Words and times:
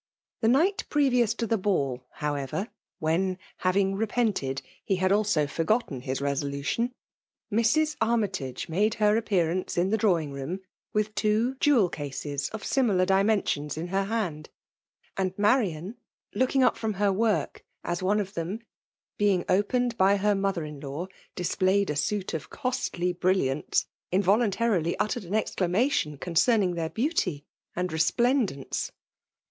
The 0.39 0.47
night 0.47 0.83
previous 0.89 1.35
to 1.35 1.45
the 1.45 1.59
ball, 1.59 2.03
howeveti 2.21 2.69
w^^n, 2.99 3.37
having 3.57 3.95
repented^he 3.95 4.97
had 4.97 5.11
also 5.11 5.45
forgotten 5.45 6.01
his 6.01 6.17
violation. 6.21 6.91
Mis. 7.51 7.95
Armytage 8.01 8.67
made 8.67 8.95
her 8.95 9.15
appear 9.15 9.53
anf 9.53 9.77
e 9.77 9.79
in 9.81 9.91
the 9.91 9.99
drawing 9.99 10.31
room 10.31 10.61
with 10.91 11.13
two 11.13 11.53
jewel 11.59 11.87
cases 11.87 12.49
of 12.49 12.63
isimil^r 12.63 13.05
dimensions 13.05 13.77
in 13.77 13.89
her 13.89 14.05
hand; 14.05 14.49
and 15.17 15.35
Mariaii» 15.35 15.93
looldug 16.33 16.63
up 16.63 16.77
from 16.77 16.93
her 16.93 17.13
work, 17.13 17.63
as 17.83 18.01
one 18.01 18.19
of 18.19 18.33
them> 18.33 18.61
befall; 19.19 19.45
opened 19.49 19.99
by 19.99 20.17
her 20.17 20.33
moiher 20.33 20.67
in4aw> 20.79 21.11
displayed 21.35 21.89
lOS 21.91 21.99
FKMALK 22.01 22.09
DOMINATTON. 22.09 22.27
«suit 22.27 22.33
of 22.33 22.49
costly 22.49 23.13
brilliftnts» 23.13 23.85
inToluntarilyuttered 24.11 25.27
an 25.27 25.35
exclamation 25.35 26.17
concerning 26.17 26.73
their 26.73 26.89
beauty 26.89 27.45
and 27.75 27.93
resplendence. 27.93 28.91